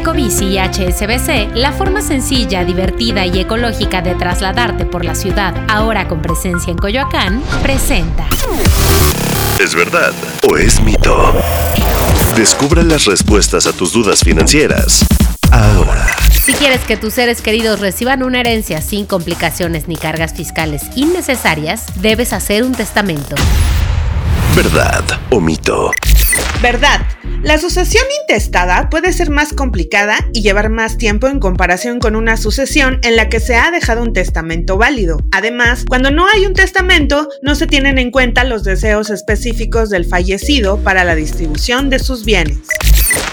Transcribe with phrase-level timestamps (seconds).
[0.00, 6.08] Ecobici y HSBC, la forma sencilla, divertida y ecológica de trasladarte por la ciudad, ahora
[6.08, 8.26] con presencia en Coyoacán, presenta.
[9.62, 10.14] ¿Es verdad
[10.50, 11.34] o es mito?
[12.34, 15.04] Descubra las respuestas a tus dudas financieras.
[15.52, 16.16] Ahora.
[16.30, 21.84] Si quieres que tus seres queridos reciban una herencia sin complicaciones ni cargas fiscales innecesarias,
[21.96, 23.36] debes hacer un testamento.
[24.56, 25.90] ¿Verdad o mito?
[26.62, 27.02] Verdad.
[27.42, 32.36] La sucesión intestada puede ser más complicada y llevar más tiempo en comparación con una
[32.36, 35.16] sucesión en la que se ha dejado un testamento válido.
[35.32, 40.04] Además, cuando no hay un testamento, no se tienen en cuenta los deseos específicos del
[40.04, 42.58] fallecido para la distribución de sus bienes.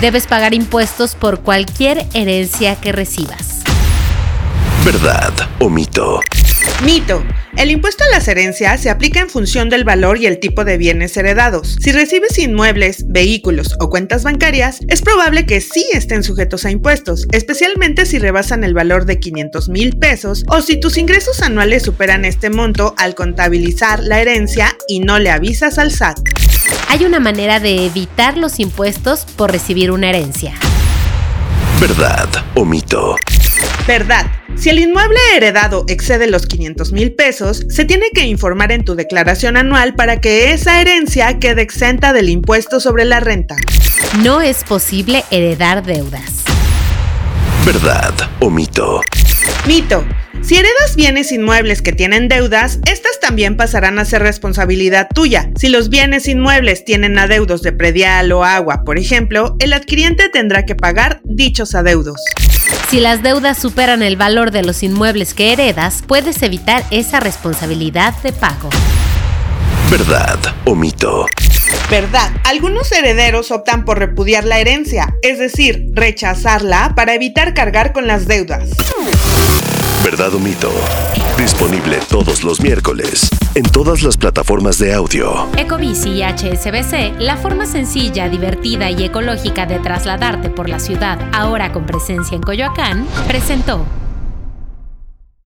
[0.00, 3.60] Debes pagar impuestos por cualquier herencia que recibas.
[4.82, 6.20] ¿Verdad o mito?
[6.84, 7.22] Mito.
[7.56, 10.78] El impuesto a las herencias se aplica en función del valor y el tipo de
[10.78, 11.76] bienes heredados.
[11.80, 17.26] Si recibes inmuebles, vehículos o cuentas bancarias, es probable que sí estén sujetos a impuestos,
[17.32, 22.24] especialmente si rebasan el valor de 500 mil pesos o si tus ingresos anuales superan
[22.24, 26.18] este monto al contabilizar la herencia y no le avisas al SAT.
[26.88, 30.54] Hay una manera de evitar los impuestos por recibir una herencia.
[31.80, 33.16] ¿Verdad o mito?
[33.86, 34.39] Verdad.
[34.60, 38.94] Si el inmueble heredado excede los 500 mil pesos, se tiene que informar en tu
[38.94, 43.56] declaración anual para que esa herencia quede exenta del impuesto sobre la renta.
[44.22, 46.44] No es posible heredar deudas.
[47.64, 49.00] ¿Verdad o mito?
[49.66, 50.04] Mito.
[50.42, 55.50] Si heredas bienes inmuebles que tienen deudas, estas también pasarán a ser responsabilidad tuya.
[55.56, 60.64] Si los bienes inmuebles tienen adeudos de predial o agua, por ejemplo, el adquiriente tendrá
[60.64, 62.20] que pagar dichos adeudos.
[62.88, 68.14] Si las deudas superan el valor de los inmuebles que heredas, puedes evitar esa responsabilidad
[68.22, 68.70] de pago.
[69.90, 71.26] ¿Verdad o mito?
[71.90, 78.06] Verdad, algunos herederos optan por repudiar la herencia, es decir, rechazarla para evitar cargar con
[78.06, 78.70] las deudas.
[80.04, 80.70] ¿Verdad o mito?
[81.36, 85.48] Disponible todos los miércoles en todas las plataformas de audio.
[85.56, 91.72] Ecobici y HSBC, la forma sencilla, divertida y ecológica de trasladarte por la ciudad, ahora
[91.72, 93.84] con presencia en Coyoacán, presentó.